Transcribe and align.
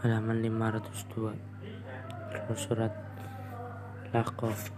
halaman 0.00 0.40
502 0.40 1.36
surat 2.56 2.88
Lahqaf 4.16 4.72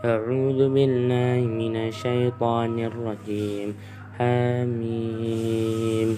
A'udzu 0.00 0.72
billahi 0.72 1.44
minasyaitonir 1.44 2.96
rajim 2.96 3.76
Hamim 4.16 6.16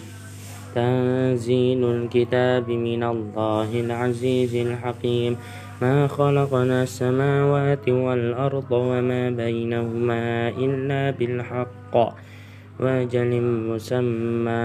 Tanzilul 0.71 2.07
kitab 2.07 2.71
minallahil 2.71 3.91
azizil 3.91 4.79
hakim 4.79 5.35
ما 5.77 6.09
خلقنا 6.09 6.89
السماوات 6.89 7.85
والأرض 7.85 8.71
وما 8.73 9.23
بينهما 9.31 10.25
إلا 10.57 11.03
بالحق 11.21 11.95
وأجل 12.81 13.33
مسمى 13.45 14.65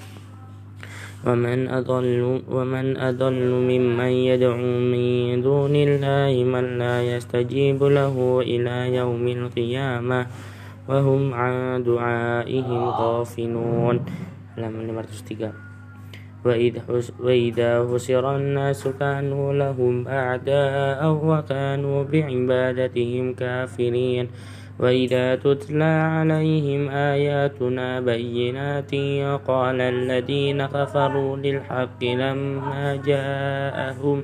ومن 1.21 1.69
أضل 1.69 2.41
ومن 2.49 2.97
أضل 2.97 3.49
ممن 3.69 4.11
يدعو 4.29 4.69
من 4.81 5.41
دون 5.41 5.75
الله 5.75 6.33
من 6.43 6.65
لا 6.81 6.95
يستجيب 7.05 7.83
له 7.83 8.15
إلى 8.41 8.95
يوم 8.95 9.27
القيامة 9.27 10.19
وهم 10.89 11.33
عن 11.33 11.83
دعائهم 11.83 12.81
غافلون. 12.89 13.95
503 14.57 15.53
وإذا 17.21 17.71
حشر 17.85 18.25
الناس 18.35 18.81
كانوا 18.99 19.53
لهم 19.53 20.07
أعداء 20.07 21.01
وكانوا 21.05 21.97
بعبادتهم 22.03 23.25
كافرين. 23.33 24.25
وإذا 24.81 25.35
تتلى 25.35 25.83
عليهم 25.83 26.89
آياتنا 26.89 27.99
بينات 27.99 28.95
قال 29.47 29.81
الذين 29.81 30.65
كفروا 30.65 31.37
للحق 31.37 32.03
لما 32.03 32.95
جاءهم 33.05 34.23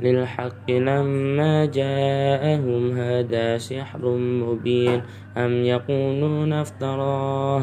للحق 0.00 0.70
لما 0.70 1.64
جاءهم 1.64 2.98
هذا 2.98 3.58
سحر 3.58 4.08
مبين 4.16 5.02
أم 5.36 5.52
يقولون 5.64 6.52
افتراه 6.52 7.62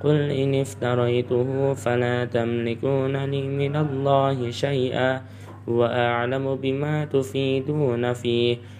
قل 0.00 0.30
إن 0.30 0.54
افتريته 0.54 1.74
فلا 1.74 2.24
تملكون 2.24 3.16
لي 3.16 3.42
من 3.42 3.76
الله 3.76 4.50
شيئا 4.50 5.22
وأعلم 5.66 6.54
بما 6.54 7.04
تفيدون 7.04 8.12
فيه 8.12 8.56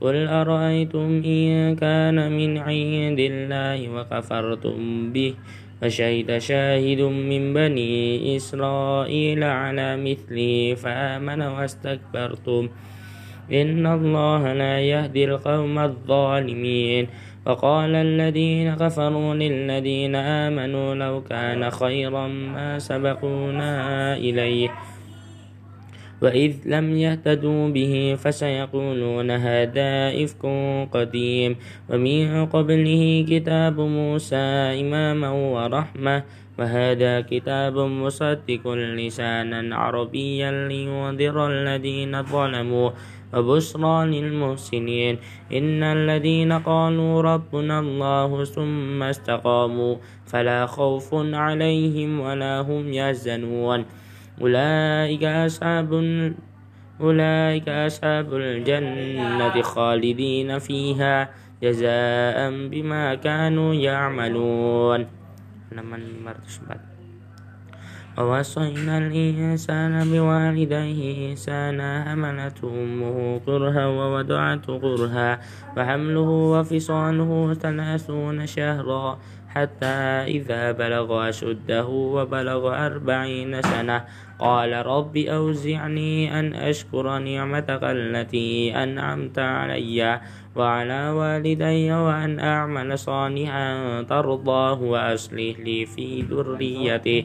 قل 0.00 0.28
أرأيتم 0.28 1.22
إن 1.24 1.76
كان 1.76 2.32
من 2.32 2.58
عند 2.58 3.20
الله 3.20 3.78
وكفرتم 3.88 5.12
به 5.12 5.34
فشهد 5.80 6.38
شاهد 6.38 7.00
من 7.00 7.54
بني 7.54 8.36
إسرائيل 8.36 9.44
على 9.44 9.96
مثله 9.96 10.74
فآمن 10.74 11.42
واستكبرتم 11.42 12.68
إن 13.52 13.86
الله 13.86 14.52
لا 14.52 14.80
يهدي 14.80 15.24
القوم 15.24 15.78
الظالمين 15.78 17.06
وقال 17.46 17.94
الذين 17.94 18.74
كفروا 18.74 19.34
للذين 19.34 20.14
آمنوا 20.14 20.94
لو 20.94 21.22
كان 21.22 21.70
خيرا 21.70 22.28
ما 22.28 22.78
سبقونا 22.78 23.72
إليه 24.16 24.68
وإذ 26.22 26.52
لم 26.64 26.96
يهتدوا 26.96 27.68
به 27.68 28.16
فسيقولون 28.18 29.30
هذا 29.30 30.24
إفك 30.24 30.42
قديم 30.92 31.56
ومن 31.90 32.46
قبله 32.46 33.26
كتاب 33.28 33.80
موسى 33.80 34.46
إماما 34.80 35.30
ورحمة 35.30 36.22
وهذا 36.58 37.20
كتاب 37.20 37.78
مصدق 37.78 38.64
لسانا 38.72 39.76
عربيا 39.76 40.68
لينذر 40.68 41.36
الذين 41.46 42.22
ظلموا 42.22 42.90
وبشرى 43.34 44.06
للمحسنين 44.06 45.18
إن 45.52 45.82
الذين 45.82 46.52
قالوا 46.52 47.22
ربنا 47.22 47.80
الله 47.80 48.44
ثم 48.44 49.02
استقاموا 49.02 49.96
فلا 50.26 50.66
خوف 50.66 51.08
عليهم 51.14 52.20
ولا 52.20 52.60
هم 52.60 52.92
يحزنون 52.92 53.84
أولئك 54.40 55.24
أصحاب 55.24 55.90
أولئك 57.00 57.68
أصحاب 57.68 58.34
الجنة 58.34 59.62
خالدين 59.62 60.58
فيها 60.58 61.28
جزاء 61.62 62.68
بما 62.68 63.14
كانوا 63.14 63.74
يعملون. 63.74 65.06
ووصينا 68.18 68.98
الإنسان 68.98 69.92
بوالديه 70.12 71.32
إحسانا 71.32 72.04
حملته 72.04 72.68
أمه 72.68 73.40
كرها 73.46 73.86
ووضعته 73.86 74.78
كرها 74.78 75.40
وحمله 75.76 76.30
وفصاله 76.54 77.54
ثلاثون 77.54 78.46
شهرا. 78.46 79.18
حتى 79.56 80.36
إذا 80.36 80.76
بلغ 80.76 81.28
أشده 81.28 81.88
وبلغ 81.88 82.62
أربعين 82.86 83.62
سنة. 83.62 84.04
قال 84.36 84.86
رب 84.86 85.16
أوزعني 85.16 86.40
أن 86.40 86.54
أشكر 86.54 87.18
نعمتك 87.18 87.80
التي 87.82 88.76
أنعمت 88.76 89.38
علي 89.38 90.20
وعلى 90.56 91.08
والدي 91.08 91.92
وأن 91.92 92.40
أعمل 92.40 92.98
صالحا 92.98 94.02
ترضاه 94.02 94.82
وأصلح 94.82 95.56
لي 95.60 95.86
في 95.86 96.20
ذريتي 96.20 97.24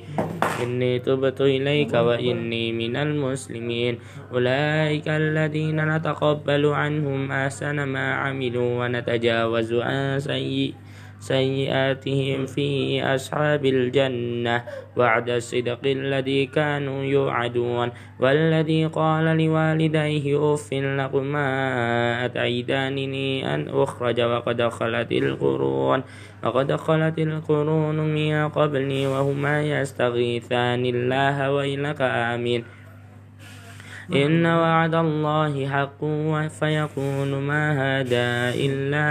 إني 0.63 0.99
تبت 0.99 1.41
إليك 1.41 1.93
وإني 1.93 2.71
من 2.71 2.95
المسلمين. 2.95 3.99
أولئك 4.31 5.07
الذين 5.07 5.95
نتقبل 5.95 6.63
عنهم 6.65 7.31
أحسن 7.31 7.83
ما 7.83 8.13
عملوا 8.13 8.71
ونتجاوز 8.79 9.73
عن 9.73 10.19
سيئ 10.19 10.71
سيئاتهم 11.21 12.45
في 12.45 13.03
أصحاب 13.03 13.65
الجنة 13.65 14.63
وعد 14.97 15.29
الصدق 15.29 15.79
الذي 15.85 16.45
كانوا 16.45 17.03
يوعدون 17.03 17.89
والذي 18.19 18.85
قال 18.85 19.25
لوالديه 19.37 20.53
أف 20.53 20.73
لكما 20.73 21.45
أتعيدانني 22.25 23.55
أن 23.55 23.69
أخرج 23.69 24.21
وقد 24.21 24.61
خلت 24.67 25.11
القرون 25.11 26.03
وقد 26.43 26.75
خلت 26.75 27.19
القرون 27.19 27.97
من 27.99 28.49
قبلي 28.49 29.07
وهما 29.07 29.61
يستغيثان 29.61 30.85
الله 30.85 31.51
ويلك 31.51 32.01
آمين 32.01 32.80
إن 34.13 34.45
وعد 34.45 34.95
الله 34.95 35.67
حق 35.67 36.01
فيكون 36.59 37.31
ما 37.47 37.63
هذا 37.71 38.53
إلا 38.55 39.05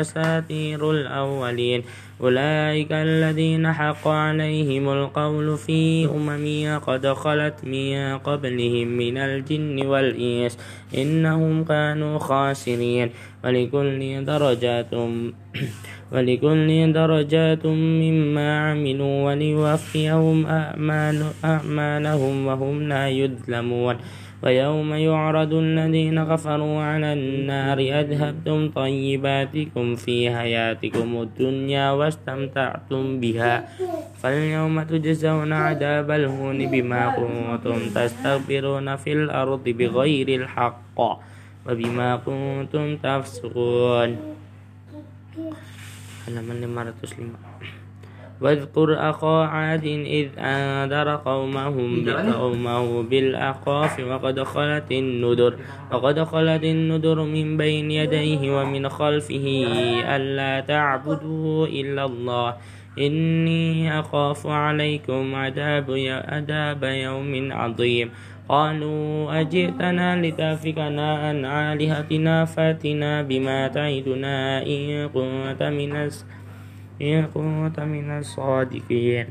أساطير 0.00 0.90
الأولين. 0.90 1.82
أولئك 2.20 2.92
الذين 2.92 3.72
حق 3.72 4.08
عليهم 4.08 4.88
القول 4.88 5.56
في 5.56 6.08
أمم 6.08 6.78
قد 6.78 7.06
خلت 7.06 7.64
من 7.64 8.18
قبلهم 8.18 8.88
من 8.88 9.16
الجن 9.18 9.86
والإنس 9.86 10.58
إنهم 10.94 11.64
كانوا 11.64 12.18
خاسرين. 12.18 13.10
ولكل 13.44 14.24
درجات 14.24 14.90
ولكل 16.12 16.92
درجات 16.92 17.66
مما 17.66 18.48
عملوا 18.70 19.16
وليوفيهم 19.26 20.46
أعمال 20.46 21.18
أعمالهم 21.44 22.46
وهم 22.46 22.82
لا 22.82 23.08
يظلمون. 23.08 23.96
ويوم 24.42 24.94
يعرض 24.94 25.52
الذين 25.54 26.24
كفروا 26.24 26.78
على 26.82 27.12
النار 27.12 27.78
أذهبتم 27.78 28.70
طيباتكم 28.70 29.86
في 29.94 30.30
حياتكم 30.30 31.08
الدنيا 31.22 31.90
واستمتعتم 31.90 33.20
بها. 33.20 33.54
فاليوم 34.22 34.82
تجزون 34.82 35.52
عذاب 35.52 36.10
الهون 36.10 36.58
بما 36.70 37.02
كنتم 37.16 37.78
تستكبرون 37.94 38.96
في 38.96 39.12
الأرض 39.12 39.64
بغير 39.64 40.28
الحق 40.40 40.98
وبما 41.66 42.10
كنتم 42.16 42.96
تفسقون. 42.96 44.10
Halaman 46.26 46.66
505 46.66 47.66
واذكر 48.40 49.10
أخا 49.10 49.44
عاد 49.44 49.84
إذ 49.84 50.28
أنذر 50.38 51.16
قومهم 51.16 52.04
بقومه 52.04 53.02
بالأحقاف 53.02 54.00
وقد 54.00 54.42
خلت 54.42 54.92
النذر 54.92 55.54
وقد 55.92 56.22
خلت 56.22 56.64
النذر 56.64 57.22
من 57.22 57.56
بين 57.56 57.90
يديه 57.90 58.60
ومن 58.60 58.88
خلفه 58.88 59.46
ألا 60.16 60.60
تعبدوا 60.60 61.66
إلا 61.66 62.04
الله. 62.04 62.56
إني 62.98 64.00
أخاف 64.00 64.46
عليكم 64.46 65.34
عذاب 65.34 65.88
عذاب 66.28 66.82
يوم 66.84 67.52
عظيم. 67.52 68.10
قالوا 68.46 69.40
أجئتنا 69.40 70.22
لتأفكنا 70.22 71.08
عن 71.18 71.36
آلهتنا 71.44 72.44
فاتنا 72.44 73.22
بما 73.22 73.68
تعدنا 73.68 74.62
إن 74.62 75.10
كنت 75.10 75.62
من 75.62 75.92
إن 77.02 77.26
كنت 77.34 77.76
من 77.80 78.08
الصادقين. 78.22 79.26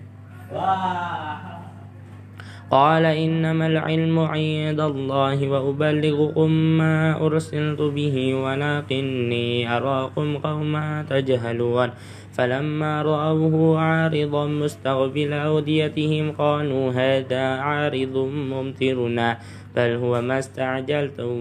قال 2.65 3.05
إنما 3.05 3.65
العلم 3.67 4.19
عند 4.19 4.79
الله 4.79 5.37
وأبلغكم 5.47 6.49
ما 6.51 7.15
أرسلت 7.21 7.81
به 7.81 8.15
ولكني 8.35 9.77
أراكم 9.77 10.27
قوما 10.37 11.05
تجهلون. 11.09 11.89
فلما 12.35 13.01
رأوه 13.01 13.79
عارضا 13.79 14.47
مستقبل 14.47 15.33
أوديتهم 15.33 16.31
قالوا 16.31 16.91
هذا 16.91 17.45
عارض 17.67 18.17
ممطرنا 18.51 19.37
بل 19.75 19.91
هو 19.95 20.21
ما 20.21 20.39
استعجلتم 20.39 21.39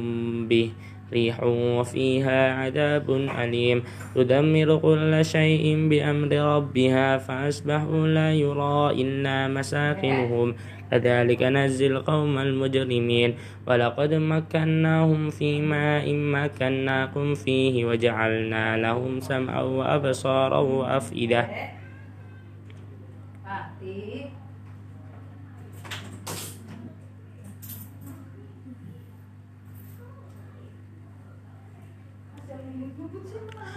به. 0.48 0.70
ريح 1.14 1.42
وفيها 1.78 2.40
عذاب 2.52 3.10
أليم 3.38 3.82
تدمر 4.14 4.68
كل 4.82 5.24
شيء 5.24 5.88
بأمر 5.88 6.30
ربها 6.56 7.18
فأصبحوا 7.18 8.06
لا 8.06 8.28
يرى 8.34 8.90
إلا 9.02 9.48
مساكنهم 9.48 10.54
كذلك 10.90 11.42
نزل 11.42 11.92
القوم 11.96 12.38
المجرمين 12.38 13.34
ولقد 13.66 14.14
مكناهم 14.14 15.30
في 15.30 15.60
ماء 15.60 16.06
مكناكم 16.14 17.34
فيه 17.34 17.84
وجعلنا 17.84 18.76
لهم 18.76 19.20
سمعا 19.20 19.62
وأبصارا 19.62 20.58
وأفئدة 20.58 21.48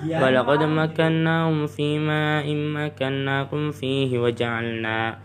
ولقد 0.07 0.61
مكناهم 0.63 1.67
في 1.67 1.99
ماء 1.99 2.45
مكناكم 2.55 3.71
فيه 3.71 4.19
وجعلنا 4.19 5.17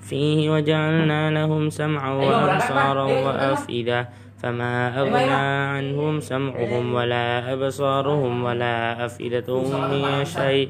فيه 0.00 0.50
وجعلنا 0.50 1.30
لهم 1.30 1.70
سمعا 1.70 2.12
وأبصارا 2.12 3.04
وأفئدة. 3.04 4.08
فما 4.36 5.00
أغنى 5.00 5.40
عنهم 5.72 6.20
سمعهم 6.20 6.94
ولا 6.94 7.52
أبصارهم 7.52 8.44
ولا 8.44 9.06
أفئدتهم 9.06 9.90
من 9.90 10.24
شيء. 10.24 10.68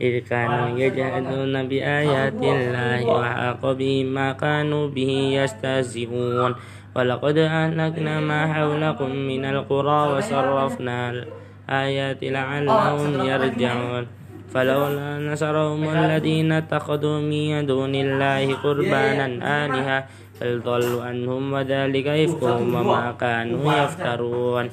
إذ 0.00 0.18
كانوا 0.18 0.78
يجهدون 0.78 1.68
بآيات 1.68 2.38
الله 2.42 3.06
وحاق 3.06 3.72
بهم 3.72 4.06
ما 4.06 4.32
كانوا 4.32 4.88
به 4.88 5.12
يستهزئون. 5.42 6.54
ولقد 6.96 7.36
أهلكنا 7.38 8.20
ما 8.20 8.40
حولكم 8.54 9.10
من 9.10 9.44
القرى 9.44 10.00
وصرفنا 10.12 10.98
الآيات 11.10 12.20
لعلهم 12.22 13.10
يرجعون. 13.24 14.04
فلولا 14.52 15.32
نصرهم 15.32 15.82
الذين 15.88 16.52
اتخذوا 16.52 17.18
من 17.24 17.64
دون 17.64 17.94
الله 17.94 18.44
قربانا 18.60 19.26
آلهة 19.64 19.98
بل 20.40 20.60
ضلوا 20.60 21.00
عنهم 21.04 21.42
وذلك 21.52 22.06
إفكهم 22.06 22.68
وما 22.74 23.16
كانوا 23.16 23.64
يفترون. 23.64 24.66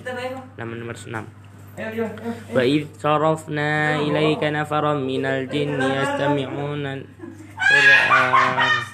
وإذ 2.55 2.81
صرفنا 2.99 3.71
إليك 4.03 4.43
نفرا 4.43 4.93
من 4.93 5.23
الجن 5.25 5.79
يستمعون 5.79 6.85
القرآن. 7.71 8.88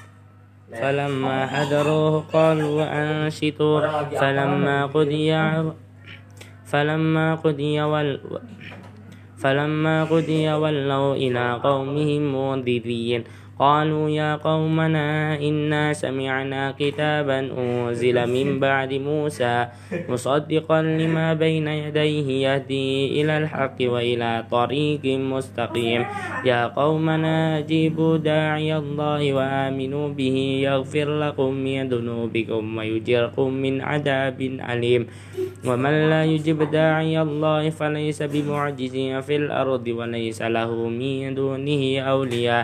فلما 0.74 1.46
حضروه 1.48 2.20
قالوا 2.34 2.84
أنشطوا 2.84 3.78
فلما 4.18 4.86
قضي 4.86 5.32
فلما 6.66 7.36
قضي 7.36 7.82
وال 7.82 8.20
فلما 9.38 10.04
قضي 10.04 10.50
ولوا 10.54 11.16
إلى 11.16 11.46
قومهم 11.64 12.22
منذرين 12.36 13.24
قالوا 13.56 14.10
يا 14.10 14.36
قومنا 14.36 15.40
إنا 15.40 15.94
سمعنا 15.96 16.76
كتابا 16.76 17.40
أنزل 17.56 18.18
من 18.28 18.60
بعد 18.60 18.94
موسى 18.94 19.68
مصدقا 20.10 20.82
لما 20.82 21.34
بين 21.34 21.68
يديه 21.68 22.28
يهدي 22.48 23.22
إلى 23.22 23.38
الحق 23.38 23.80
وإلى 23.80 24.44
طريق 24.52 25.04
مستقيم. 25.06 26.06
يا 26.46 26.68
قومنا 26.68 27.64
أجيبوا 27.64 28.18
داعي 28.18 28.76
الله 28.76 29.22
وآمنوا 29.34 30.08
به 30.10 30.38
يغفر 30.68 31.08
لكم 31.20 31.52
من 31.54 31.88
ذنوبكم 31.88 32.78
ويجركم 32.78 33.50
من 33.54 33.82
عذاب 33.82 34.42
أليم. 34.42 35.08
ومن 35.64 35.96
لا 36.10 36.22
يجب 36.28 36.60
داعي 36.72 37.22
الله 37.22 37.70
فليس 37.70 38.20
بمعجز 38.24 38.96
في 39.24 39.36
الأرض 39.36 39.88
وليس 39.88 40.42
له 40.42 40.72
من 40.76 41.36
دونه 41.36 41.84
أولياء. 42.04 42.64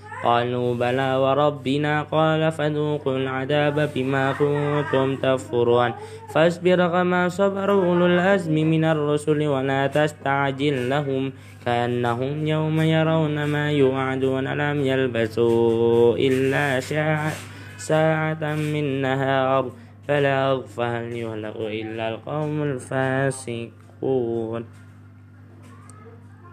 قالوا 0.23 0.75
بلى 0.75 1.15
وربنا 1.15 2.03
قال 2.03 2.51
فذوقوا 2.51 3.17
العذاب 3.17 3.89
بما 3.95 4.31
كنتم 4.31 5.15
تكفرون 5.15 5.93
فاصبر 6.33 6.87
كما 6.87 7.29
صبر 7.29 7.71
أولو 7.71 8.05
الأزم 8.05 8.53
من 8.53 8.85
الرسل 8.85 9.47
ولا 9.47 9.87
تستعجل 9.87 10.89
لهم 10.89 11.33
كأنهم 11.65 12.47
يوم 12.47 12.81
يرون 12.81 13.43
ما 13.43 13.71
يوعدون 13.71 14.47
لم 14.47 14.85
يلبسوا 14.85 16.17
إلا 16.17 16.79
ساعة 17.77 18.55
من 18.55 19.01
نهار 19.01 19.71
فلا 20.07 20.61
فهل 20.61 21.13
يهلك 21.13 21.55
إلا 21.55 22.09
القوم 22.09 22.63
الفاسقون 22.63 24.65